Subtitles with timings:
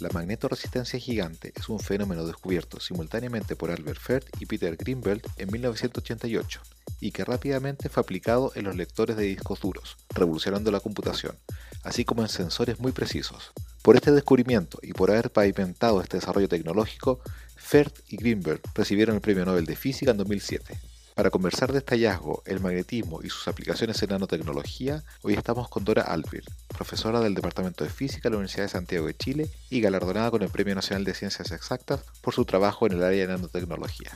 [0.00, 5.52] La magnetoresistencia gigante es un fenómeno descubierto simultáneamente por Albert Fert y Peter Greenbelt en
[5.52, 6.62] 1988
[7.00, 11.36] y que rápidamente fue aplicado en los lectores de discos duros, revolucionando la computación,
[11.84, 13.52] así como en sensores muy precisos.
[13.82, 17.20] Por este descubrimiento y por haber pavimentado este desarrollo tecnológico,
[17.56, 20.78] Fert y Greenberg recibieron el Premio Nobel de Física en 2007.
[21.20, 25.84] Para conversar de este hallazgo, el magnetismo y sus aplicaciones en nanotecnología, hoy estamos con
[25.84, 29.82] Dora Alvir, profesora del Departamento de Física de la Universidad de Santiago de Chile y
[29.82, 33.34] galardonada con el Premio Nacional de Ciencias Exactas por su trabajo en el área de
[33.34, 34.12] nanotecnología.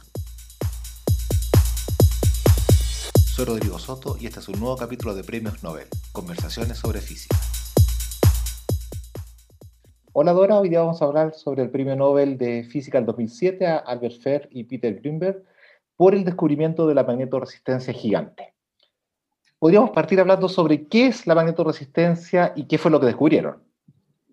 [3.34, 7.36] Soy Rodrigo Soto y este es un nuevo capítulo de Premios Nobel, Conversaciones sobre Física.
[10.14, 13.66] Hola Dora, hoy día vamos a hablar sobre el Premio Nobel de Física del 2007
[13.66, 15.44] a Albert Fer y Peter Greenberg
[15.96, 18.54] por el descubrimiento de la magnetoresistencia gigante.
[19.58, 23.62] Podríamos partir hablando sobre qué es la magnetoresistencia y qué fue lo que descubrieron.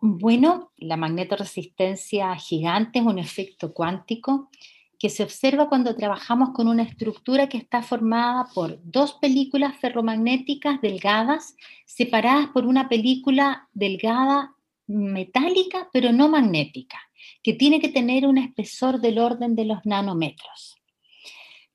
[0.02, 4.50] Bueno, la magnetoresistencia gigante es un efecto cuántico
[4.98, 10.82] que se observa cuando trabajamos con una estructura que está formada por dos películas ferromagnéticas
[10.82, 11.56] delgadas
[11.86, 14.56] separadas por una película delgada
[14.88, 17.00] metálica pero no magnética,
[17.42, 20.81] que tiene que tener un espesor del orden de los nanómetros.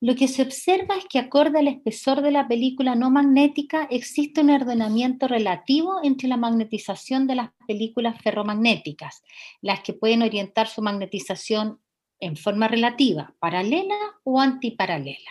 [0.00, 4.42] Lo que se observa es que acorde al espesor de la película no magnética existe
[4.42, 9.22] un ordenamiento relativo entre la magnetización de las películas ferromagnéticas,
[9.62, 11.80] las que pueden orientar su magnetización
[12.20, 15.30] en forma relativa, paralela o antiparalela.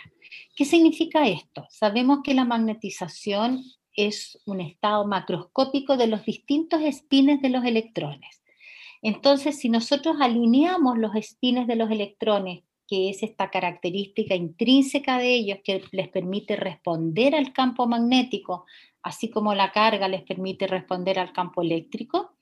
[0.56, 1.66] ¿Qué significa esto?
[1.70, 8.42] Sabemos que la magnetización es un estado macroscópico de los distintos espines de los electrones.
[9.00, 15.34] Entonces, si nosotros alineamos los espines de los electrones, que es esta característica intrínseca de
[15.34, 18.64] ellos que les permite responder al campo magnético,
[19.02, 22.36] así como la carga les permite responder al campo eléctrico,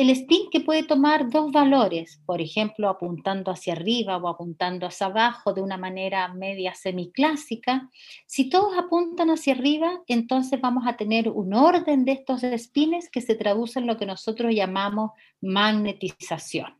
[0.00, 5.08] el spin que puede tomar dos valores, por ejemplo, apuntando hacia arriba o apuntando hacia
[5.08, 7.90] abajo de una manera media semiclásica,
[8.24, 13.20] si todos apuntan hacia arriba, entonces vamos a tener un orden de estos spines que
[13.20, 15.10] se traduce en lo que nosotros llamamos
[15.42, 16.79] magnetización.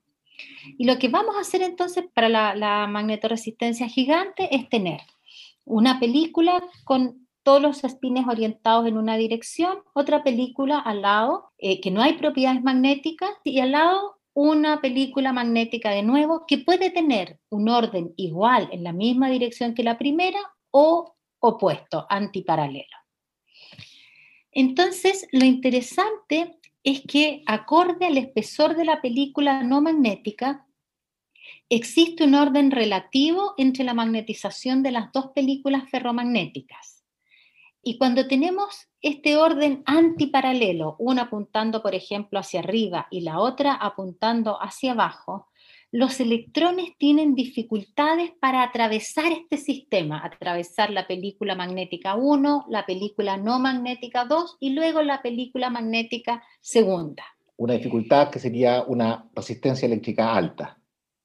[0.78, 5.00] Y lo que vamos a hacer entonces para la, la magnetoresistencia gigante es tener
[5.64, 11.80] una película con todos los espines orientados en una dirección, otra película al lado eh,
[11.80, 16.90] que no hay propiedades magnéticas y al lado una película magnética de nuevo que puede
[16.90, 20.38] tener un orden igual en la misma dirección que la primera
[20.70, 22.96] o opuesto, antiparalelo.
[24.52, 30.66] Entonces, lo interesante es que acorde al espesor de la película no magnética,
[31.68, 37.04] existe un orden relativo entre la magnetización de las dos películas ferromagnéticas.
[37.82, 43.72] Y cuando tenemos este orden antiparalelo, una apuntando, por ejemplo, hacia arriba y la otra
[43.72, 45.49] apuntando hacia abajo,
[45.92, 53.36] los electrones tienen dificultades para atravesar este sistema, atravesar la película magnética 1, la película
[53.36, 57.24] no magnética 2 y luego la película magnética segunda.
[57.56, 60.78] Una dificultad que sería una resistencia eléctrica alta.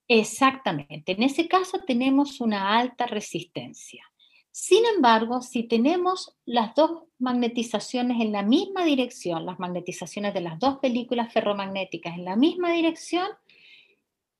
[0.07, 1.11] Exactamente.
[1.11, 4.03] En ese caso tenemos una alta resistencia.
[4.51, 10.59] Sin embargo, si tenemos las dos magnetizaciones en la misma dirección, las magnetizaciones de las
[10.59, 13.27] dos películas ferromagnéticas en la misma dirección,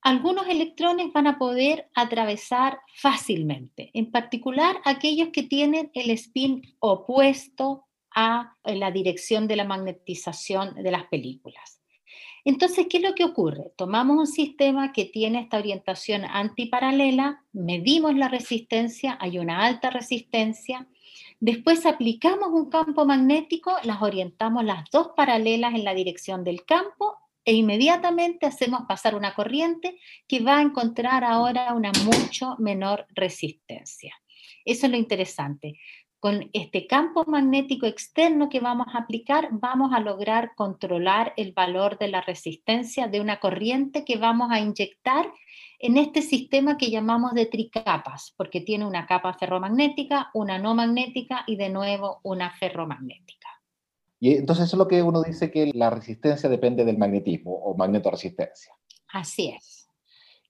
[0.06, 7.88] algunos electrones van a poder atravesar fácilmente, en particular aquellos que tienen el spin opuesto
[8.16, 11.82] a la dirección de la magnetización de las películas.
[12.44, 13.72] Entonces, ¿qué es lo que ocurre?
[13.76, 20.88] Tomamos un sistema que tiene esta orientación antiparalela, medimos la resistencia, hay una alta resistencia,
[21.40, 27.25] después aplicamos un campo magnético, las orientamos las dos paralelas en la dirección del campo
[27.46, 29.98] e inmediatamente hacemos pasar una corriente
[30.28, 34.14] que va a encontrar ahora una mucho menor resistencia.
[34.66, 35.80] Eso es lo interesante
[36.26, 42.00] con este campo magnético externo que vamos a aplicar, vamos a lograr controlar el valor
[42.00, 45.32] de la resistencia de una corriente que vamos a inyectar
[45.78, 51.44] en este sistema que llamamos de tricapas, porque tiene una capa ferromagnética, una no magnética
[51.46, 53.55] y de nuevo una ferromagnética.
[54.26, 57.78] Y entonces eso es lo que uno dice que la resistencia depende del magnetismo o
[57.78, 58.74] magnetoresistencia.
[59.14, 59.88] Así es.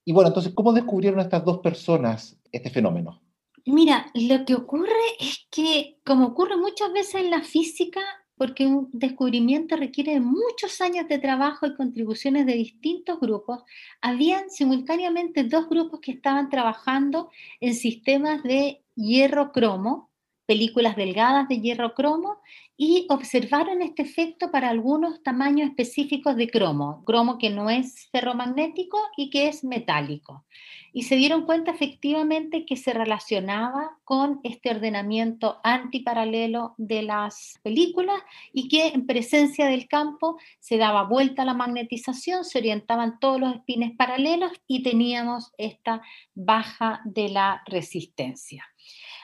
[0.06, 3.22] Y bueno, entonces, ¿cómo descubrieron estas dos personas este fenómeno?
[3.66, 8.00] Mira, lo que ocurre es que, como ocurre muchas veces en la física,
[8.38, 13.63] porque un descubrimiento requiere muchos años de trabajo y contribuciones de distintos grupos,
[14.00, 17.30] habían simultáneamente dos grupos que estaban trabajando
[17.60, 20.12] en sistemas de hierro-cromo
[20.45, 22.38] películas delgadas de hierro cromo
[22.77, 28.97] y observaron este efecto para algunos tamaños específicos de cromo, cromo que no es ferromagnético
[29.15, 30.45] y que es metálico.
[30.92, 38.21] Y se dieron cuenta efectivamente que se relacionaba con este ordenamiento antiparalelo de las películas
[38.53, 43.56] y que en presencia del campo se daba vuelta la magnetización, se orientaban todos los
[43.56, 46.01] espines paralelos y teníamos esta
[46.33, 48.65] baja de la resistencia.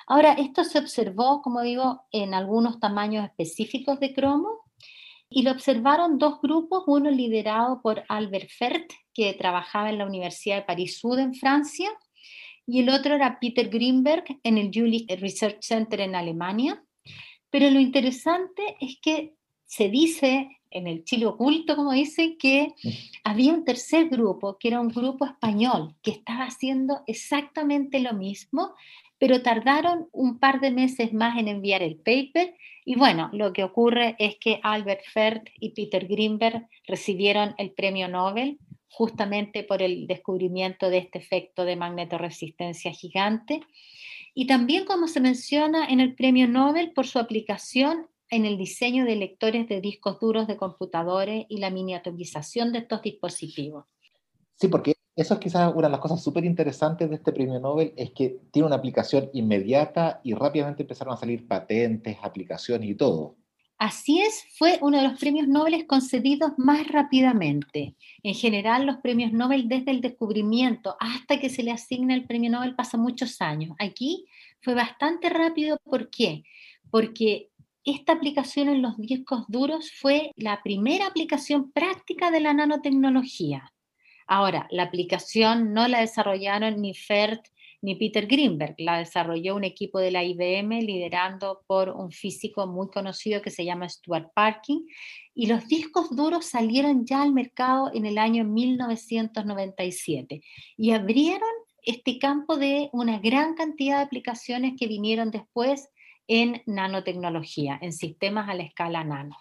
[0.07, 4.49] Ahora, esto se observó, como digo, en algunos tamaños específicos de cromo
[5.29, 10.57] y lo observaron dos grupos, uno liderado por Albert Fert, que trabajaba en la Universidad
[10.57, 11.89] de París-Sud en Francia,
[12.67, 16.83] y el otro era Peter Greenberg en el Jülich Research Center en Alemania.
[17.49, 19.33] Pero lo interesante es que
[19.65, 22.73] se dice en el Chile oculto, como dice, que
[23.23, 28.73] había un tercer grupo, que era un grupo español, que estaba haciendo exactamente lo mismo,
[29.21, 33.63] pero tardaron un par de meses más en enviar el paper y bueno, lo que
[33.63, 38.57] ocurre es que Albert Fert y Peter Greenberg recibieron el premio Nobel
[38.89, 43.61] justamente por el descubrimiento de este efecto de magnetoresistencia gigante
[44.33, 49.05] y también como se menciona en el premio Nobel por su aplicación en el diseño
[49.05, 53.85] de lectores de discos duros de computadores y la miniaturización de estos dispositivos.
[54.55, 57.93] Sí, porque eso es quizás una de las cosas súper interesantes de este premio Nobel,
[57.97, 63.35] es que tiene una aplicación inmediata y rápidamente empezaron a salir patentes, aplicaciones y todo.
[63.77, 67.95] Así es, fue uno de los premios Nobel concedidos más rápidamente.
[68.21, 72.51] En general, los premios Nobel desde el descubrimiento hasta que se le asigna el premio
[72.51, 73.75] Nobel pasan muchos años.
[73.79, 74.25] Aquí
[74.61, 75.77] fue bastante rápido.
[75.83, 76.43] ¿Por qué?
[76.91, 77.49] Porque
[77.83, 83.70] esta aplicación en los discos duros fue la primera aplicación práctica de la nanotecnología.
[84.33, 87.47] Ahora, la aplicación no la desarrollaron ni Fert
[87.81, 92.87] ni Peter Greenberg, la desarrolló un equipo de la IBM liderando por un físico muy
[92.87, 94.87] conocido que se llama Stuart Parkin,
[95.33, 100.41] y los discos duros salieron ya al mercado en el año 1997
[100.77, 101.49] y abrieron
[101.83, 105.89] este campo de una gran cantidad de aplicaciones que vinieron después
[106.29, 109.35] en nanotecnología, en sistemas a la escala nano.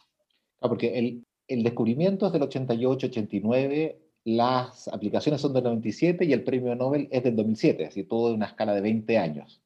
[0.61, 6.45] Ah, porque el, el descubrimiento es del 88-89 las aplicaciones son del 97 y el
[6.45, 9.63] premio Nobel es del 2007, así todo de una escala de 20 años.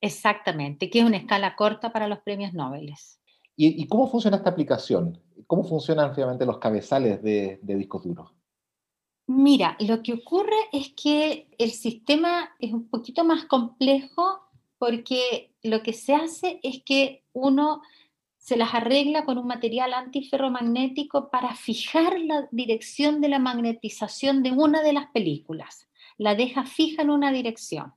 [0.00, 2.94] Exactamente, que es una escala corta para los premios Nobel.
[3.56, 5.18] ¿Y, cómo funciona esta aplicación?
[5.46, 8.30] ¿Cómo funcionan finalmente los cabezales de, de discos duros?
[9.28, 14.40] Mira, lo que ocurre es que el sistema es un poquito más complejo
[14.78, 17.82] porque lo que se hace es que uno
[18.46, 24.52] se las arregla con un material antiferromagnético para fijar la dirección de la magnetización de
[24.52, 25.88] una de las películas.
[26.16, 27.94] La deja fija en una dirección.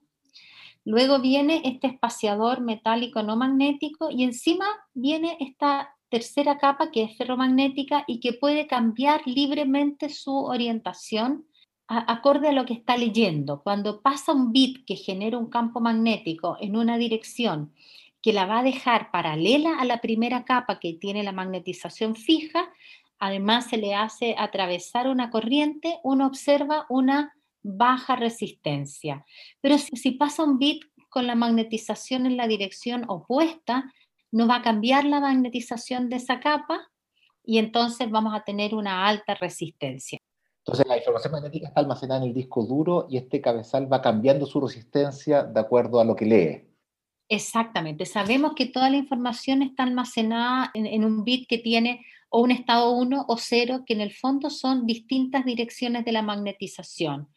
[0.86, 4.66] Luego viene este espaciador metálico no magnético y encima
[4.96, 11.46] viene esta tercera capa que es ferromagnética y que puede cambiar libremente su orientación
[11.86, 13.62] acorde a lo que está leyendo.
[13.62, 17.72] Cuando pasa un bit que genera un campo magnético en una dirección
[18.22, 22.70] que la va a dejar paralela a la primera capa que tiene la magnetización fija,
[23.18, 29.26] además se le hace atravesar una corriente, uno observa una baja resistencia.
[29.62, 33.92] Pero si, pasa un bit con la magnetización en la dirección opuesta,
[34.32, 36.80] no va a cambiar la magnetización de esa capa
[37.44, 40.20] y entonces vamos a tener una alta resistencia.
[40.60, 44.46] Entonces la información magnética está almacenada en el disco duro y este cabezal va cambiando
[44.46, 46.69] su resistencia de acuerdo a lo que lee.
[47.30, 48.08] Exactamente.
[48.08, 52.92] Sabemos que toda la información está almacenada en, un bit que tiene o un estado
[52.92, 57.30] 1 o 0, que en el fondo son distintas direcciones de la magnetización,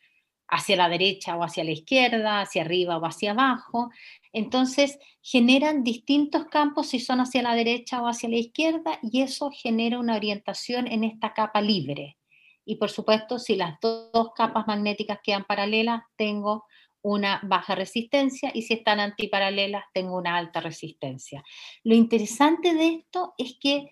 [0.48, 3.90] hacia la derecha o hacia la izquierda, hacia arriba o hacia abajo.
[4.32, 9.50] Entonces, generan distintos campos si son hacia la derecha o hacia la izquierda y eso
[9.50, 12.16] genera una orientación en esta capa libre.
[12.64, 16.64] Y por supuesto, si las dos capas magnéticas quedan paralelas, tengo
[17.02, 21.42] una baja resistencia y si están antiparalelas tengo una alta resistencia.
[21.84, 23.90] Lo interesante de esto es que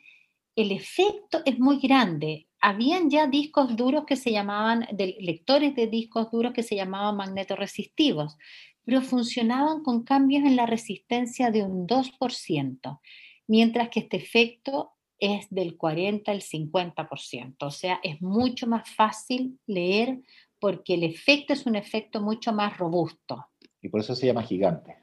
[0.57, 2.47] el efecto es muy grande.
[2.61, 7.17] Habían ya discos duros que se llamaban, de lectores de discos duros que se llamaban
[7.17, 8.37] magnetoresistivos,
[8.85, 13.00] pero funcionaban con cambios en la resistencia de un 2%,
[13.47, 17.57] mientras que este efecto es del 40 al 50%.
[17.61, 20.21] O sea, es mucho más fácil leer
[20.61, 23.47] porque el efecto es un efecto mucho más robusto.
[23.81, 24.97] Y por eso se llama gigante.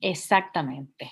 [0.00, 1.10] Exactamente.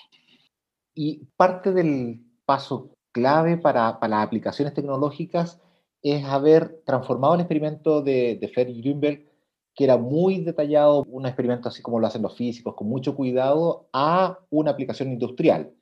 [0.93, 5.61] Y parte del paso clave para, las aplicaciones tecnológicas
[6.01, 9.25] es haber transformado el experimento de, de Greenberg,
[9.73, 13.89] que era muy detallado, un experimento así como lo hacen los físicos, con mucho cuidado,
[13.93, 15.73] a una aplicación industrial.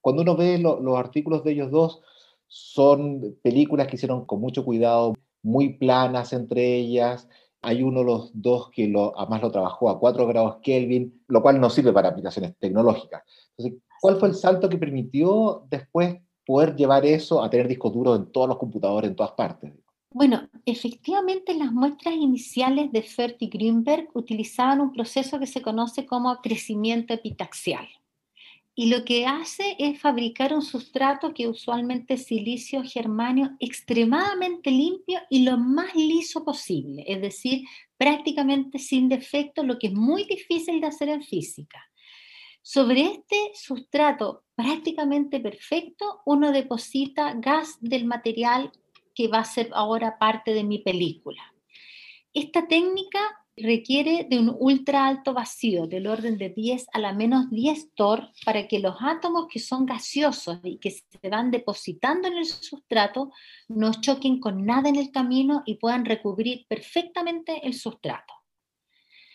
[0.00, 2.00] Cuando uno ve los artículos de ellos dos,
[2.46, 7.28] son películas que hicieron con mucho cuidado, muy planas entre ellas.
[7.62, 11.42] Hay uno de los dos que lo, además lo trabajó a 4 grados Kelvin, lo
[11.42, 13.22] cual no sirve para aplicaciones tecnológicas.
[13.56, 18.18] Entonces, ¿cuál fue el salto que permitió después poder llevar eso a tener discos duros
[18.18, 19.72] en todos los computadores, en todas partes?
[20.12, 26.04] Bueno, efectivamente las muestras iniciales de Fert y Greenberg utilizaban un proceso que se conoce
[26.04, 27.86] como crecimiento epitaxial.
[28.80, 35.20] Y lo que hace es fabricar un sustrato que usualmente es silicio germanio extremadamente limpio
[35.28, 37.66] y lo más liso posible, es decir,
[37.98, 41.90] prácticamente sin defecto, lo que es muy difícil de hacer en física.
[42.62, 48.72] Sobre este sustrato prácticamente perfecto, uno deposita gas del material
[49.14, 51.52] que va a ser ahora parte de mi película.
[52.32, 57.50] Esta técnica requiere de un ultra alto vacío del orden de 10 a la menos
[57.50, 62.38] 10 torr para que los átomos que son gaseosos y que se van depositando en
[62.38, 63.32] el sustrato
[63.68, 68.34] no choquen con nada en el camino y puedan recubrir perfectamente el sustrato.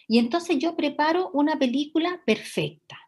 [0.07, 2.99] Y entonces yo preparo una película perfecta.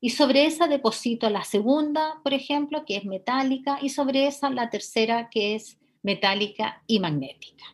[0.00, 4.68] Y sobre esa deposito la segunda, por ejemplo, que es metálica, y sobre esa la
[4.68, 7.64] tercera, que es metálica y magnética.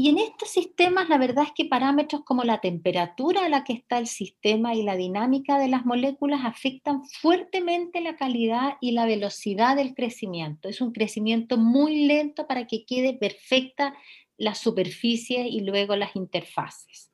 [0.00, 3.72] Y en estos sistemas, la verdad es que parámetros como la temperatura a la que
[3.72, 9.06] está el sistema y la dinámica de las moléculas afectan fuertemente la calidad y la
[9.06, 10.68] velocidad del crecimiento.
[10.68, 13.92] Es un crecimiento muy lento para que quede perfecta
[14.36, 17.10] la superficie y luego las interfaces.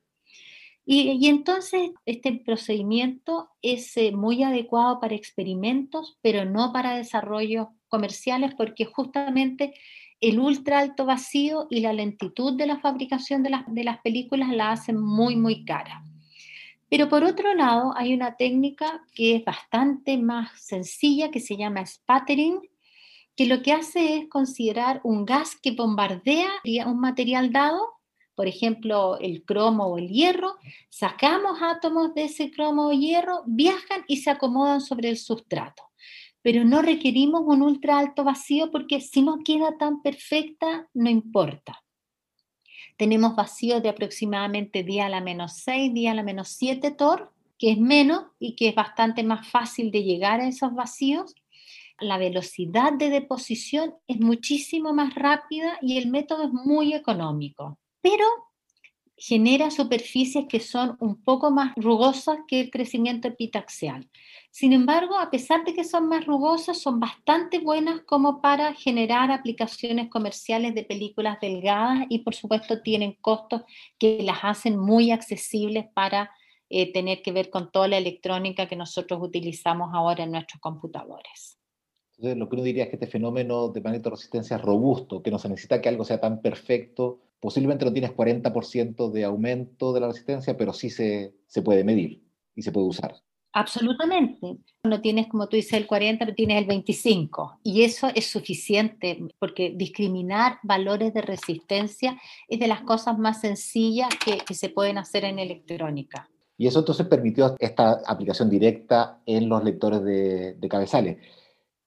[0.84, 8.54] Y, entonces este procedimiento es eh, muy adecuado para experimentos, pero no para desarrollos comerciales,
[8.54, 9.72] porque justamente
[10.28, 14.48] el ultra alto vacío y la lentitud de la fabricación de las, de las películas
[14.50, 16.02] la hacen muy, muy cara.
[16.88, 21.84] Pero por otro lado, hay una técnica que es bastante más sencilla, que se llama
[21.84, 22.58] spattering,
[23.36, 26.48] que lo que hace es considerar un gas que bombardea
[26.86, 27.86] un material dado,
[28.34, 30.56] por ejemplo, el cromo o el hierro,
[30.88, 35.82] sacamos átomos de ese cromo o hierro, viajan y se acomodan sobre el sustrato
[36.44, 41.82] pero no requerimos un ultra alto vacío porque si no queda tan perfecta, no importa.
[42.98, 47.32] Tenemos vacíos de aproximadamente día a la menos 6, día a la menos 7 torr,
[47.58, 51.34] que es menos y que es bastante más fácil de llegar a esos vacíos.
[51.98, 57.78] La velocidad de deposición es muchísimo más rápida y el método es muy económico.
[58.02, 58.26] Pero
[59.16, 64.08] genera superficies que son un poco más rugosas que el crecimiento epitaxial.
[64.50, 69.30] Sin embargo, a pesar de que son más rugosas, son bastante buenas como para generar
[69.30, 73.62] aplicaciones comerciales de películas delgadas y por supuesto tienen costos
[73.98, 76.30] que las hacen muy accesibles para
[76.70, 81.53] eh, tener que ver con toda la electrónica que nosotros utilizamos ahora en nuestros computadores.
[82.24, 85.38] Entonces, lo que uno diría es que este fenómeno de resistencia es robusto, que no
[85.38, 87.20] se necesita que algo sea tan perfecto.
[87.38, 92.22] Posiblemente no tienes 40% de aumento de la resistencia, pero sí se, se puede medir
[92.54, 93.14] y se puede usar.
[93.52, 94.56] Absolutamente.
[94.82, 97.60] No tienes, como tú dices, el 40, pero tienes el 25.
[97.62, 104.08] Y eso es suficiente, porque discriminar valores de resistencia es de las cosas más sencillas
[104.24, 106.28] que, se pueden hacer en electrónica.
[106.58, 111.18] Y eso entonces permitió esta aplicación directa en los lectores de, cabezales.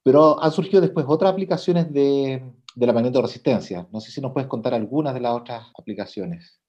[0.08, 2.42] Pero han surgido después otras aplicaciones de,
[2.78, 3.90] la resistencia.
[3.92, 6.62] No sé si nos puedes contar algunas de las otras aplicaciones.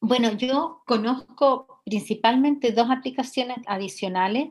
[0.00, 4.50] Bueno, yo conozco principalmente dos aplicaciones adicionales.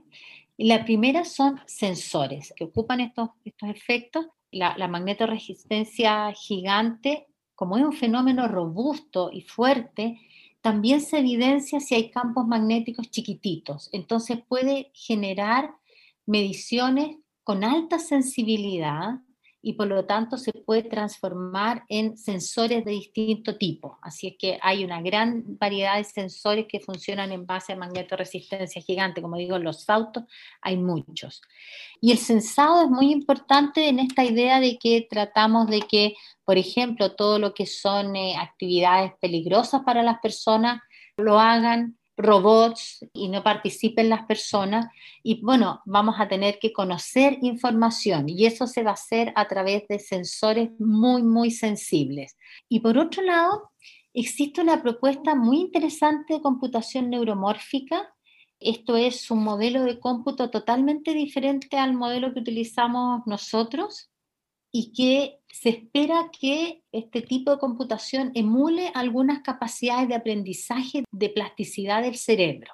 [0.57, 4.25] La primera son sensores que ocupan estos, estos efectos.
[4.51, 10.19] La, la magnetoresistencia gigante, como es un fenómeno robusto y fuerte,
[10.59, 13.87] también se evidencia si hay campos magnéticos chiquititos.
[13.93, 15.73] Entonces puede generar
[16.25, 19.19] mediciones con alta sensibilidad
[19.61, 23.97] y por lo tanto se puede transformar en sensores de distinto tipo.
[24.01, 28.81] Así es que hay una gran variedad de sensores que funcionan en base a magnetoresistencia
[28.81, 29.21] gigante.
[29.21, 30.23] Como digo, los autos
[30.61, 31.41] hay muchos.
[32.01, 36.57] Y el sensado es muy importante en esta idea de que tratamos de que, por
[36.57, 40.79] ejemplo, todo lo que son eh, actividades peligrosas para las personas
[41.17, 44.87] lo hagan robots y no participen las personas.
[45.23, 49.47] Y bueno, vamos a tener que conocer información y eso se va a hacer a
[49.47, 52.37] través de sensores muy, muy sensibles.
[52.69, 53.71] Y por otro lado,
[54.13, 58.13] existe una propuesta muy interesante de computación neuromórfica.
[58.59, 64.09] Esto es un modelo de cómputo totalmente diferente al modelo que utilizamos nosotros
[64.77, 71.29] y que se espera que este tipo de computación emule algunas capacidades de aprendizaje de
[71.29, 72.73] plasticidad del cerebro.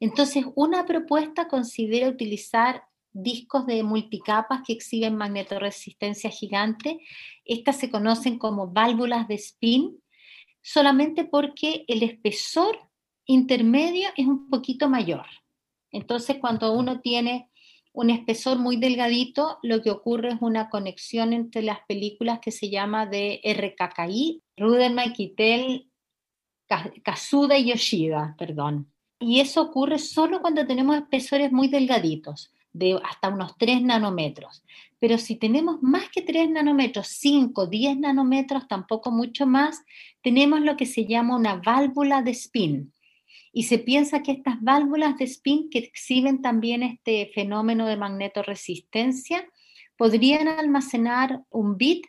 [0.00, 6.98] Entonces, una propuesta considera utilizar discos de multicapas que exhiben magnetoresistencia gigante.
[7.44, 10.02] Estas se conocen como válvulas de spin,
[10.62, 12.88] solamente porque el espesor
[13.26, 15.26] intermedio es un poquito mayor.
[15.90, 17.50] Entonces, cuando uno tiene
[17.92, 22.70] un espesor muy delgadito, lo que ocurre es una conexión entre las películas que se
[22.70, 25.88] llama de RKKI, Ruderman, Kittel,
[27.02, 28.90] Kazuda y Yoshida, perdón.
[29.18, 34.64] Y eso ocurre solo cuando tenemos espesores muy delgaditos, de hasta unos 3 nanómetros.
[34.98, 39.84] Pero si tenemos más que 3 nanómetros, 5, 10 nanómetros, tampoco mucho más,
[40.22, 42.92] tenemos lo que se llama una válvula de spin
[43.52, 49.46] y se piensa que estas válvulas de spin que exhiben también este fenómeno de magnetoresistencia
[49.96, 52.06] podrían almacenar un bit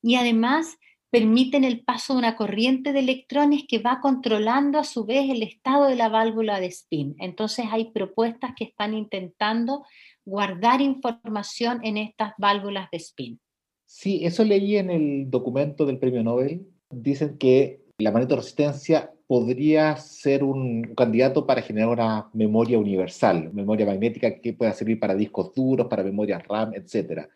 [0.00, 0.78] y además
[1.10, 5.42] permiten el paso de una corriente de electrones que va controlando a su vez el
[5.42, 7.16] estado de la válvula de spin.
[7.18, 9.84] Entonces hay propuestas que están intentando
[10.24, 13.40] guardar información en estas válvulas de spin.
[13.86, 16.66] Sí, eso leí en el documento del premio Nobel.
[16.90, 24.40] Dicen que la magnetoresistencia podría ser un candidato para generar una memoria universal, memoria magnética
[24.40, 27.28] que pueda servir para discos duros, para memorias RAM, etc.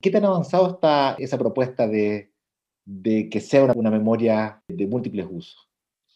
[0.00, 2.30] ¿Qué tan avanzado está esa propuesta de,
[3.30, 5.68] que sea una, una memoria de múltiples usos?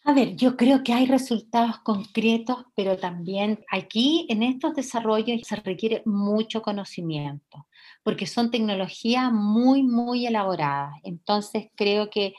[0.05, 5.55] A ver, yo creo que hay resultados concretos, pero también aquí en estos desarrollos se
[5.55, 7.67] requiere mucho conocimiento,
[8.03, 10.95] porque son tecnologías muy, muy elaboradas.
[11.03, 12.33] Entonces creo que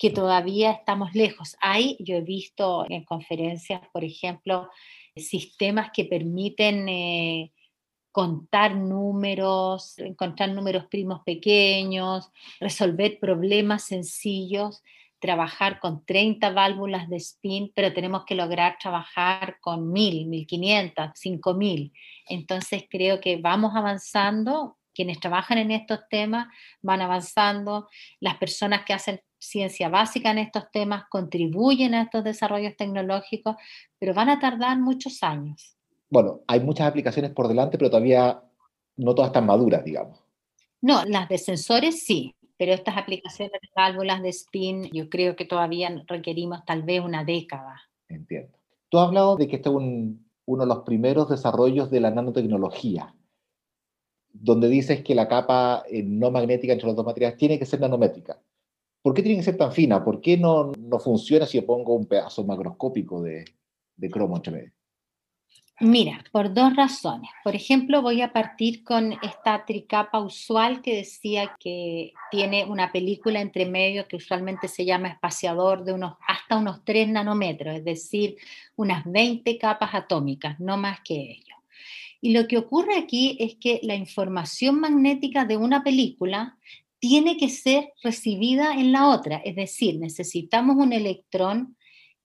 [0.00, 1.58] que todavía estamos lejos.
[1.60, 4.70] Hay, yo he visto en conferencias, por ejemplo,
[5.14, 7.52] sistemas que permiten eh,
[8.10, 12.30] contar números, encontrar números primos pequeños,
[12.60, 14.82] resolver problemas sencillos,
[15.18, 21.92] trabajar con 30 válvulas de spin, pero tenemos que lograr trabajar con 1000, 1500, 5000.
[22.26, 26.46] Entonces creo que vamos avanzando, quienes trabajan en estos temas
[26.80, 27.86] van avanzando,
[28.18, 33.56] las personas que hacen ciencia básica en estos temas, contribuyen a estos desarrollos tecnológicos,
[33.98, 35.76] pero van a tardar muchos años.
[36.08, 38.42] Bueno, hay muchas aplicaciones por delante, pero todavía
[38.96, 40.20] no todas están maduras, digamos.
[40.82, 45.44] No, las de sensores sí, pero estas aplicaciones de válvulas de spin yo creo que
[45.44, 47.80] todavía requerimos tal vez una década.
[48.08, 48.58] Entiendo.
[48.88, 53.14] Tú has hablado de que este es uno de los primeros desarrollos de la nanotecnología,
[54.32, 57.80] donde dices que la capa eh, no magnética entre los dos materiales tiene que ser
[57.80, 58.38] nanométrica.
[59.02, 60.04] ¿Por qué tiene que ser tan fina?
[60.04, 63.44] ¿Por qué no, no funciona si yo pongo un pedazo macroscópico de,
[63.96, 64.72] de cromo entre medio?
[65.82, 67.30] Mira, por dos razones.
[67.42, 73.40] Por ejemplo, voy a partir con esta tricapa usual que decía que tiene una película
[73.40, 78.36] entre medio que usualmente se llama espaciador de unos hasta unos 3 nanómetros, es decir,
[78.76, 81.54] unas 20 capas atómicas, no más que ello.
[82.20, 86.58] Y lo que ocurre aquí es que la información magnética de una película
[87.00, 91.76] tiene que ser recibida en la otra, es decir, necesitamos un electrón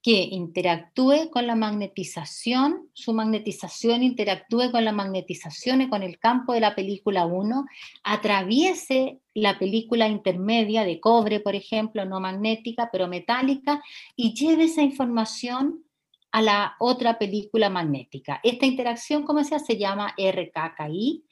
[0.05, 6.53] que interactúe con la magnetización, su magnetización interactúe con la magnetización y con el campo
[6.53, 7.65] de la película 1,
[8.03, 13.81] atraviese la película intermedia de cobre, por ejemplo, no magnética, pero metálica,
[14.15, 15.83] y lleve esa información
[16.31, 18.41] a la otra película magnética.
[18.43, 21.23] Esta interacción, como se se llama RKKI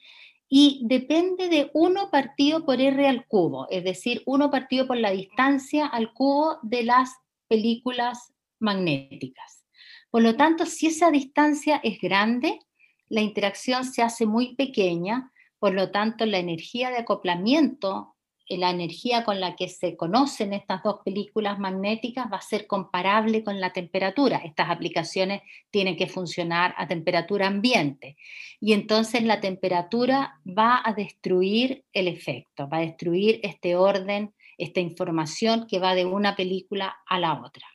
[0.56, 5.10] y depende de uno partido por R al cubo, es decir, uno partido por la
[5.10, 7.10] distancia al cubo de las
[7.48, 9.64] películas magnéticas.
[10.12, 12.60] Por lo tanto, si esa distancia es grande,
[13.08, 18.13] la interacción se hace muy pequeña, por lo tanto, la energía de acoplamiento
[18.48, 23.42] la energía con la que se conocen estas dos películas magnéticas va a ser comparable
[23.42, 24.38] con la temperatura.
[24.38, 28.16] Estas aplicaciones tienen que funcionar a temperatura ambiente
[28.60, 34.80] y entonces la temperatura va a destruir el efecto, va a destruir este orden, esta
[34.80, 37.66] información que va de una película a la otra.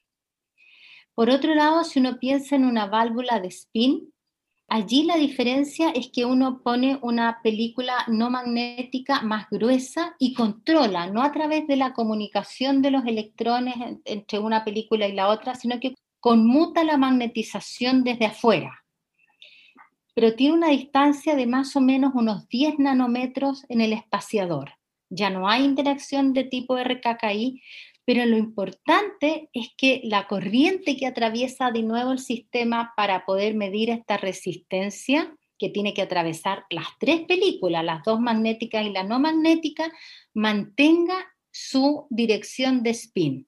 [1.16, 4.14] Por otro lado, si uno piensa en una válvula de spin,
[4.72, 11.08] Allí la diferencia es que uno pone una película no magnética más gruesa y controla,
[11.08, 15.56] no a través de la comunicación de los electrones entre una película y la otra,
[15.56, 18.84] sino que conmuta la magnetización desde afuera.
[20.14, 24.74] Pero tiene una distancia de más o menos unos 10 nanómetros en el espaciador.
[25.10, 27.64] Ya no hay interacción de tipo RKKI,
[28.10, 33.54] pero lo importante es que la corriente que atraviesa de nuevo el sistema para poder
[33.54, 39.04] medir esta resistencia que tiene que atravesar las tres películas, las dos magnéticas y la
[39.04, 39.92] no magnética,
[40.34, 41.18] mantenga
[41.52, 43.48] su dirección de spin.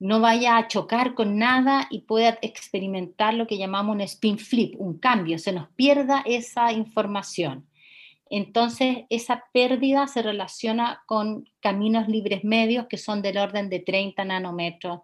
[0.00, 4.74] No vaya a chocar con nada y pueda experimentar lo que llamamos un spin flip,
[4.80, 7.68] un cambio, se nos pierda esa información.
[8.28, 14.24] Entonces, esa pérdida se relaciona con caminos libres medios que son del orden de 30
[14.24, 15.00] nanómetros,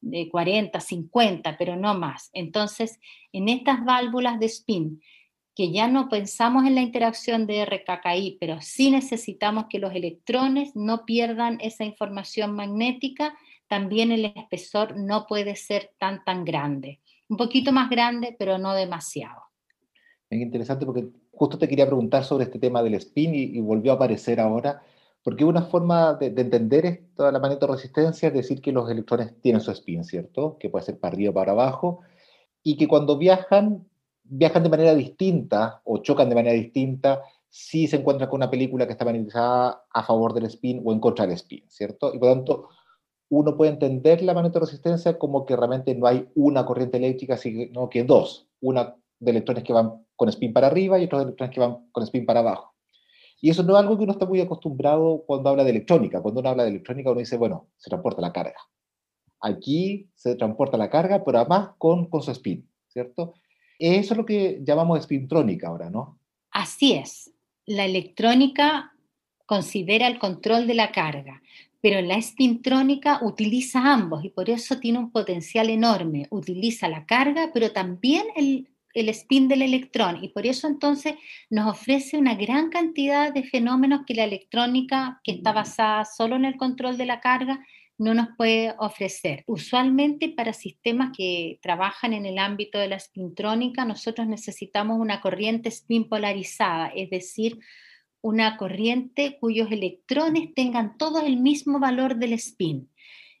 [0.00, 2.30] de 40, 50, pero no más.
[2.32, 2.98] Entonces,
[3.32, 5.00] en estas válvulas de spin,
[5.54, 10.74] que ya no pensamos en la interacción de RKKI, pero sí necesitamos que los electrones
[10.74, 13.36] no pierdan esa información magnética,
[13.68, 17.00] también el espesor no puede ser tan, tan grande.
[17.28, 19.42] Un poquito más grande, pero no demasiado.
[20.30, 21.08] Es interesante porque
[21.42, 24.80] justo te quería preguntar sobre este tema del spin y, volvió a aparecer ahora,
[25.24, 29.60] porque una forma de, entender esto de la magnetoresistencia es decir que los electrones tienen
[29.60, 30.56] su spin, ¿cierto?
[30.60, 32.02] Que puede ser para arriba para abajo,
[32.62, 33.88] y que cuando viajan,
[34.22, 38.86] viajan de manera distinta o chocan de manera distinta si se encuentran con una película
[38.86, 42.14] que está magnetizada a favor del spin o en contra del spin, ¿cierto?
[42.14, 42.68] Y por tanto,
[43.30, 48.04] uno puede entender la magnetoresistencia como que realmente no hay una corriente eléctrica, sino que
[48.04, 51.88] dos, una de electrones que van con spin para arriba y otros electrones que van
[51.90, 52.76] con spin para abajo.
[53.40, 56.22] Y eso no es algo que uno está muy acostumbrado cuando habla de electrónica.
[56.22, 58.60] Cuando uno habla de electrónica, uno dice, bueno, se transporta la carga.
[59.40, 63.34] Aquí se transporta la carga, pero además con, con su spin, ¿cierto?
[63.80, 66.20] Eso es lo que llamamos spintrónica ahora, ¿no?
[66.52, 67.32] Así es.
[67.66, 68.92] La electrónica
[69.44, 71.42] considera el control de la carga,
[71.80, 76.28] pero la spintrónica utiliza ambos y por eso tiene un potencial enorme.
[76.30, 81.14] Utiliza la carga, pero también el, el spin del electrón y por eso entonces
[81.50, 86.44] nos ofrece una gran cantidad de fenómenos que la electrónica, que está basada solo en
[86.44, 87.64] el control de la carga,
[87.98, 89.44] no nos puede ofrecer.
[89.46, 95.68] Usualmente para sistemas que trabajan en el ámbito de la spintrónica, nosotros necesitamos una corriente
[95.68, 97.58] spin polarizada, es decir,
[98.20, 102.88] una corriente cuyos electrones tengan todos el mismo valor del spin.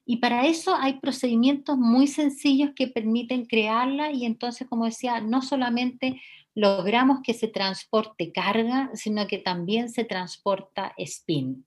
[0.04, 5.42] Y para eso hay procedimientos muy sencillos que permiten crearla y entonces, como decía, no
[5.42, 6.20] solamente
[6.54, 11.64] logramos que se transporte carga, sino que también se transporta spin.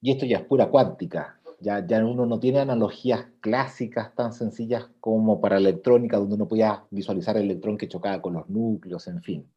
[0.00, 1.40] Y esto ya es pura cuántica.
[1.60, 6.84] Ya, ya uno no tiene analogías clásicas tan sencillas como para electrónica, donde uno podía
[6.90, 9.50] visualizar el electrón que chocaba con los núcleos, en fin.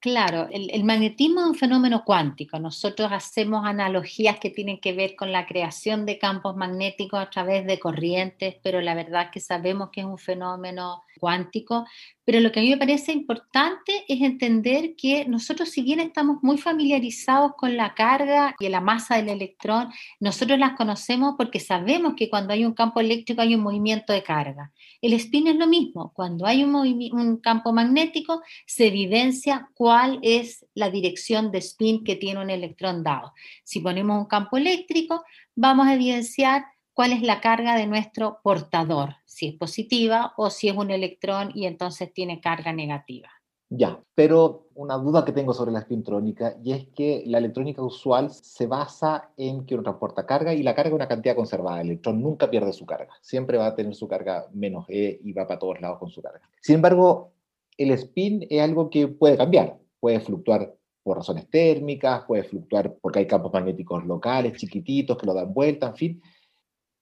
[0.00, 2.60] Claro, el, magnetismo es un fenómeno cuántico.
[2.60, 7.66] Nosotros hacemos analogías que tienen que ver con la creación de campos magnéticos a través
[7.66, 11.84] de corrientes, pero la verdad es que sabemos que es un fenómeno cuántico.
[12.24, 16.42] Pero lo que a mí me parece importante es entender que nosotros, si bien estamos
[16.42, 19.88] muy familiarizados con la carga y la masa del electrón,
[20.20, 24.22] nosotros las conocemos porque sabemos que cuando hay un campo eléctrico hay un movimiento de
[24.22, 24.70] carga.
[25.00, 26.12] El spin es lo mismo.
[26.14, 32.14] Cuando hay un, un campo magnético, se evidencia cuál es la dirección de spin que
[32.14, 33.32] tiene un electrón dado.
[33.64, 35.24] Si ponemos un campo eléctrico,
[35.56, 40.68] vamos a evidenciar cuál es la carga de nuestro portador, si es positiva o si
[40.68, 43.30] es un electrón y entonces tiene carga negativa.
[43.70, 48.30] Ya, pero una duda que tengo sobre la espintrónica y es que la electrónica usual
[48.30, 51.80] se basa en que uno transporta carga y la carga es una cantidad conservada.
[51.80, 55.32] El electrón nunca pierde su carga, siempre va a tener su carga menos E y
[55.32, 56.42] va para todos lados con su carga.
[56.60, 57.32] Sin embargo,
[57.78, 63.20] el spin es algo que puede cambiar, puede fluctuar por razones térmicas, puede fluctuar porque
[63.20, 66.22] hay campos magnéticos locales, chiquititos, que lo dan vuelta, en fin.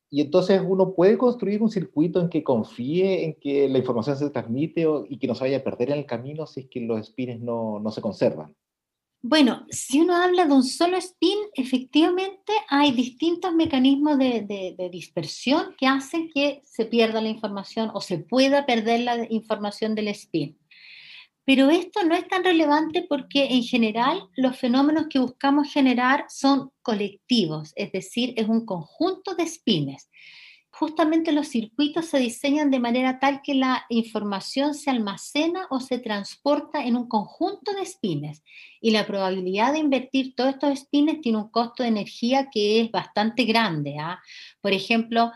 [0.08, 4.30] Y entonces uno puede construir un circuito en que confíe en que la información se
[4.30, 7.04] transmite y que no se vaya a perder en el camino si es que los
[7.08, 8.54] spins no, no se conservan.
[9.28, 15.88] Bueno, si uno habla de un solo spin, efectivamente hay distintos mecanismos de, dispersión que
[15.88, 20.56] hacen que se pierda la información o se pueda perder la información del spin.
[21.46, 26.72] Pero esto no es tan relevante porque en general los fenómenos que buscamos generar son
[26.82, 30.10] colectivos, es decir, es un conjunto de spines.
[30.70, 36.00] Justamente los circuitos se diseñan de manera tal que la información se almacena o se
[36.00, 38.42] transporta en un conjunto de spines.
[38.80, 42.90] Y la probabilidad de invertir todos estos spines tiene un costo de energía que es
[42.90, 43.96] bastante grande.
[43.98, 44.20] ¿ah?
[44.60, 45.32] Por ejemplo,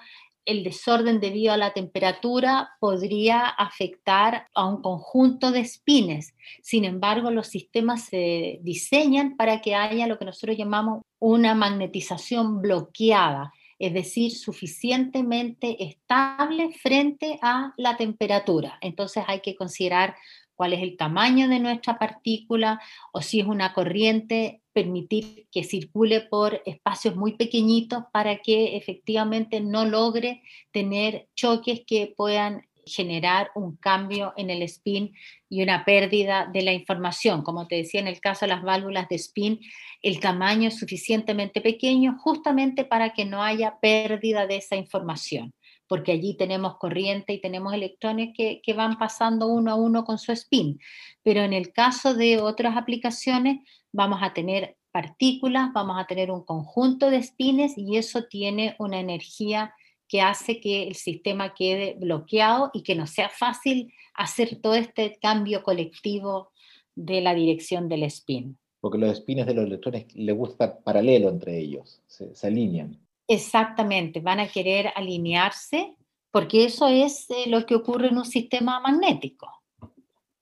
[0.50, 6.34] el desorden debido a la temperatura podría afectar a un conjunto de espines.
[6.60, 12.60] Sin embargo, los sistemas se diseñan para que haya lo que nosotros llamamos una magnetización
[12.60, 18.76] bloqueada, es decir, suficientemente estable frente a la temperatura.
[18.80, 20.16] Entonces hay que considerar
[20.61, 22.83] cuál es el tamaño de nuestra partícula
[23.14, 29.62] o si es una corriente, permitir que circule por espacios muy pequeñitos para que efectivamente
[29.62, 35.14] no logre tener choques que puedan generar un cambio en el spin
[35.49, 37.40] y una pérdida de la información.
[37.42, 39.61] Como te decía, en el caso de las válvulas de spin,
[40.03, 45.55] el tamaño es suficientemente pequeño justamente para que no haya pérdida de esa información,
[45.90, 50.31] porque allí tenemos corriente y tenemos electrones que, van pasando uno a uno con su
[50.31, 50.79] spin.
[51.24, 53.59] Pero en el caso de otras aplicaciones,
[53.90, 59.00] vamos a tener partículas, vamos a tener un conjunto de spines y eso tiene una
[59.00, 59.74] energía
[60.07, 65.18] que hace que el sistema quede bloqueado y que no sea fácil hacer todo este
[65.20, 66.53] cambio colectivo
[66.94, 68.57] de la dirección del spin.
[68.79, 72.96] Porque los spines de los electrones les gusta paralelo entre ellos, se alinean.
[73.31, 75.95] Exactamente, van a querer alinearse
[76.33, 79.47] porque eso es eh, lo que ocurre en un sistema magnético.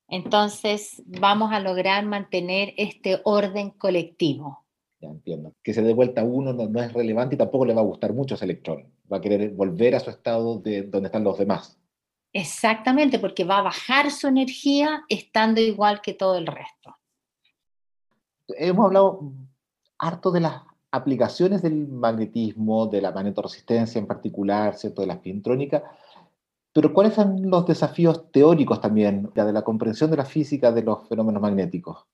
[0.08, 4.64] Entonces vamos a lograr mantener este orden colectivo.
[5.02, 5.52] Ya entiendo.
[5.62, 8.36] Que se dé vuelta uno no, es relevante y tampoco le va a gustar mucho
[8.36, 8.90] ese electrón.
[9.12, 11.78] Va a querer volver a su estado de donde están los demás.
[12.32, 16.96] Exactamente, porque va a bajar su energía estando igual que todo el resto.
[18.48, 19.30] Hemos hablado
[19.98, 25.02] harto de las aplicaciones del magnetismo, de la magnetoresistencia en particular, ¿cierto?
[25.02, 25.84] de la spintrónica,
[26.72, 31.08] pero ¿cuáles son los desafíos teóricos también de la comprensión de la física de los
[31.08, 32.06] fenómenos magnéticos?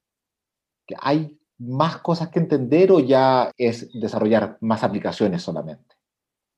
[1.01, 5.94] ¿Hay más cosas que entender o ya es desarrollar más aplicaciones solamente?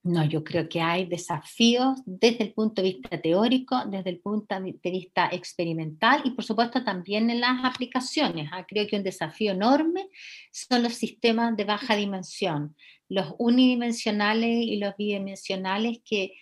[0.06, 4.54] No, yo creo que hay desafíos desde el punto de vista teórico, desde el punto
[4.54, 8.48] de vista experimental y por supuesto también en las aplicaciones.
[8.52, 10.08] Ah, creo que un desafío enorme
[10.52, 12.76] son los sistemas de baja dimensión,
[13.08, 16.34] los unidimensionales y los bidimensionales que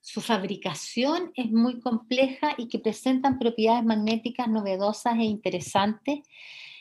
[0.00, 6.20] su fabricación es muy compleja y que presentan propiedades magnéticas novedosas e interesantes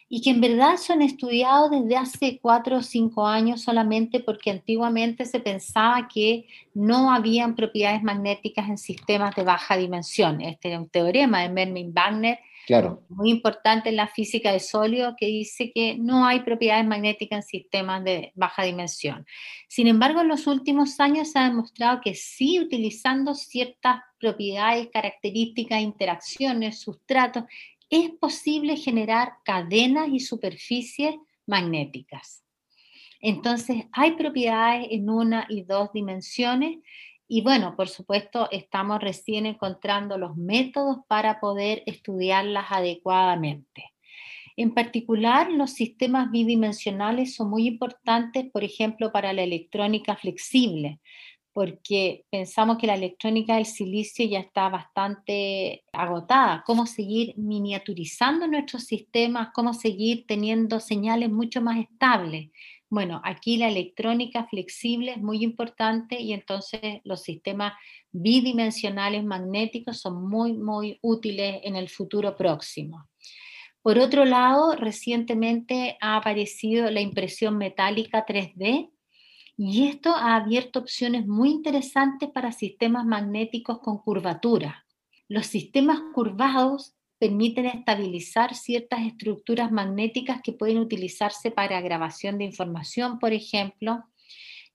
[0.10, 5.26] y que en verdad son estudiados desde hace cuatro o cinco años solamente porque antiguamente
[5.26, 10.42] se pensaba que no habían propiedades magnéticas en sistemas de baja dimensión.
[10.42, 13.02] Este es un teorema de Mermin Wagner Claro.
[13.08, 17.62] Muy importante en la física de sólido que dice que no hay propiedades magnéticas en
[17.62, 19.26] sistemas de baja dimensión.
[19.70, 25.80] Sin embargo, en los últimos años se ha demostrado que sí, utilizando ciertas propiedades, características,
[25.80, 27.46] interacciones, sustratos,
[27.90, 32.44] es posible generar cadenas y superficies magnéticas.
[33.20, 36.78] Entonces, hay propiedades en una y dos dimensiones
[37.28, 43.92] y bueno, por supuesto, estamos recién encontrando los métodos para poder estudiarlas adecuadamente.
[44.56, 51.00] En particular, los sistemas bidimensionales son muy importantes, por ejemplo, para la electrónica flexible,
[51.58, 56.62] porque pensamos que la electrónica del silicio ya está bastante agotada.
[56.68, 59.50] ¿Cómo seguir miniaturizando nuestros sistemas?
[59.56, 62.52] ¿Cómo seguir teniendo señales mucho más estables?
[62.92, 67.74] Bueno, aquí la electrónica flexible es muy importante y entonces los sistemas
[68.12, 73.10] bidimensionales magnéticos son muy, muy útiles en el futuro próximo.
[73.82, 78.92] Por otro lado, recientemente ha aparecido la impresión metálica 3D
[79.58, 84.86] y esto ha abierto opciones muy interesantes para sistemas magnéticos con curvatura.
[85.28, 93.18] Los sistemas curvados permiten estabilizar ciertas estructuras magnéticas que pueden utilizarse para grabación de información,
[93.18, 94.04] por ejemplo,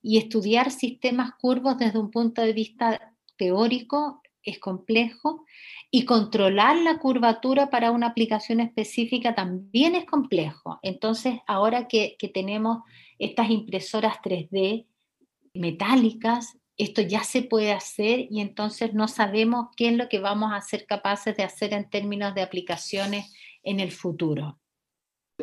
[0.02, 5.44] y estudiar sistemas curvos desde un punto de vista teórico es complejo
[5.90, 10.78] y controlar la curvatura para una aplicación específica también es complejo.
[10.82, 12.78] Entonces, ahora que, tenemos
[13.22, 14.86] estas impresoras 3D
[15.54, 20.52] metálicas, esto ya se puede hacer y entonces no sabemos qué es lo que vamos
[20.52, 23.32] a ser capaces de hacer en términos de aplicaciones
[23.62, 24.58] en el futuro.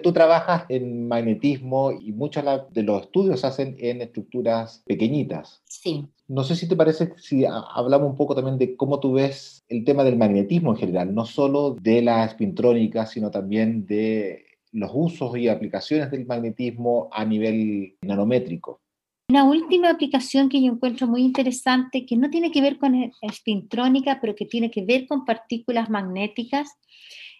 [0.03, 5.61] Tú trabajas en magnetismo y muchos de los estudios se hacen en estructuras pequeñitas.
[5.65, 6.05] Sí.
[6.27, 9.83] No sé si te parece si hablamos un poco también de cómo tú ves el
[9.83, 15.37] tema del magnetismo en general, no solo de la espintrónica, sino también de los usos
[15.37, 18.81] y aplicaciones del magnetismo a nivel nanométrico.
[19.29, 24.19] Una última aplicación que yo encuentro muy interesante, que no tiene que ver con espintrónica,
[24.19, 26.67] pero que tiene que ver con partículas magnéticas,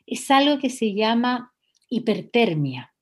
[0.05, 1.51] es algo que se llama
[1.89, 2.93] hipertermia.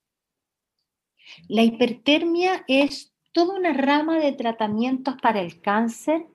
[1.49, 6.25] La hipertermia es toda una rama de tratamientos para el cáncer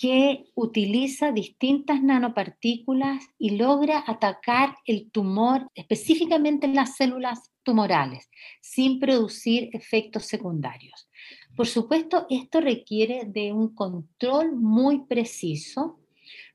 [0.00, 8.30] que utiliza distintas nanopartículas y logra atacar el tumor, específicamente en las células tumorales,
[8.62, 11.06] sin producir efectos secundarios.
[11.54, 16.00] Por supuesto, esto requiere de un control muy preciso,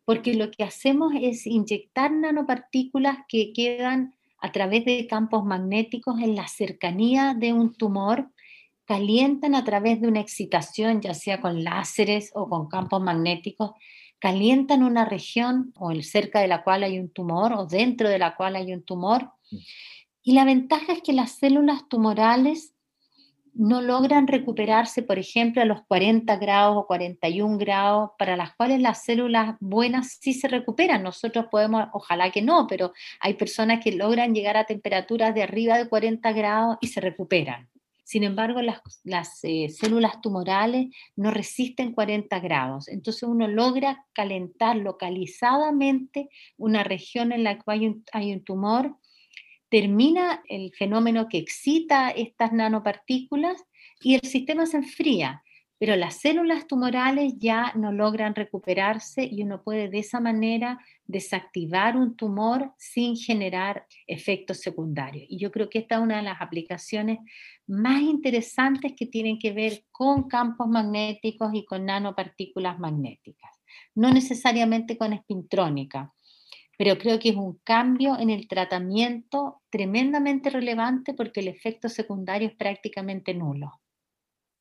[0.05, 6.35] porque lo que hacemos es inyectar nanopartículas que quedan a través de campos magnéticos en
[6.35, 8.27] la cercanía de un tumor
[8.85, 13.71] calientan a través de una excitación, ya sea con láseres o con campos magnéticos,
[14.19, 18.19] calientan una región o el cerca de la cual hay un tumor o dentro de
[18.19, 19.31] la cual hay un tumor.
[19.51, 19.57] Mm.
[20.23, 22.75] Y la ventaja es que las células tumorales
[23.55, 28.81] no logran recuperarse, por ejemplo, a los 40 grados o 41 grados, para las cuales
[28.81, 31.03] las células buenas sí se recuperan.
[31.03, 35.77] Nosotros podemos, ojalá que no, pero hay personas que logran llegar a temperaturas de arriba
[35.77, 37.69] de 40 grados y se recuperan.
[38.05, 42.87] Sin embargo, las, eh, células tumorales no resisten 40 grados.
[42.87, 48.95] Entonces uno logra calentar localizadamente una región en la que hay un tumor
[49.69, 53.65] termina el fenómeno que excita estas nanopartículas
[53.99, 55.43] y el sistema se enfría,
[55.85, 61.95] pero las células tumorales ya no logran recuperarse y uno puede de esa manera desactivar
[61.95, 65.27] un tumor sin generar efectos secundarios.
[65.29, 67.19] Y yo creo que esta es una de las aplicaciones
[67.67, 73.51] más interesantes que tienen que ver con campos magnéticos y con nanopartículas magnéticas,
[73.93, 76.11] no necesariamente con espintrónica
[76.77, 82.49] pero creo que es un cambio en el tratamiento tremendamente relevante porque el efecto secundario
[82.49, 83.79] es prácticamente nulo.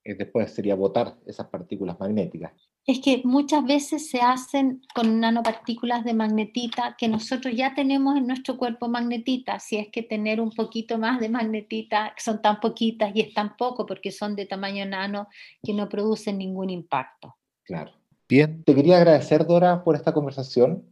[0.04, 2.52] Después sería botar esas partículas magnéticas.
[2.86, 8.26] Es que muchas veces se hacen con nanopartículas de magnetita que nosotros ya tenemos en
[8.26, 12.60] nuestro cuerpo magnetita, si es que tener un poquito más de magnetita, que son tan
[12.60, 15.28] poquitas y es tan poco porque son de tamaño nano
[15.62, 17.36] que no producen ningún impacto.
[17.62, 17.92] Claro.
[18.28, 20.84] Bien, te quería agradecer Dora por esta conversación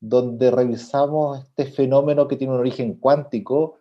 [0.00, 3.78] donde revisamos este fenómeno que tiene un origen cuántico,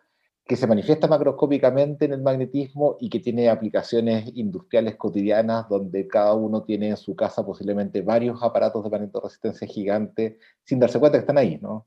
[0.47, 6.33] que se manifiesta macroscópicamente en el magnetismo y que tiene aplicaciones industriales cotidianas, donde cada
[6.33, 11.21] uno tiene en su casa posiblemente varios aparatos de magnetoresistencia gigante, sin darse cuenta que
[11.21, 11.85] están ahí, ¿no?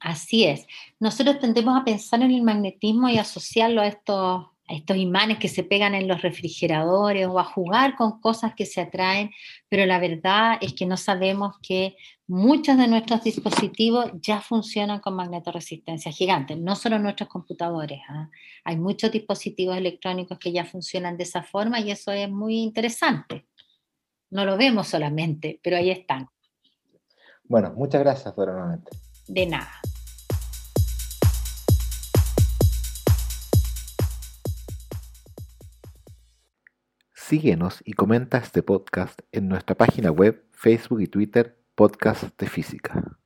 [0.00, 0.66] Así es.
[1.00, 5.94] Nosotros tendemos a pensar en el magnetismo y asociarlo a estos imanes que se pegan
[5.94, 9.30] en los refrigeradores o a jugar con cosas que se atraen,
[9.68, 11.96] pero la verdad es que no sabemos que
[12.28, 18.00] muchos de nuestros dispositivos ya funcionan con magnetoresistencia gigante, no solo nuestros computadores.
[18.08, 18.28] ¿ah?
[18.64, 23.46] Hay muchos dispositivos electrónicos que ya funcionan de esa forma y eso es muy interesante.
[24.30, 26.28] No lo vemos solamente, pero ahí están.
[27.44, 28.80] Bueno, muchas gracias, Dora,
[29.28, 29.70] De nada.
[37.12, 43.18] Síguenos y comenta este podcast en nuestra página web, Facebook y Twitter, Podcast de Física.